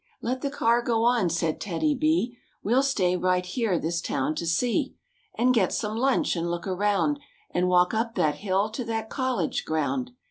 [0.29, 4.47] "Let the car go on," said TEDDY B, "Well stay right here this town to
[4.47, 4.95] see
[5.37, 7.19] And get some lunch and look around.
[7.51, 10.09] And walk up that hill to that college ground.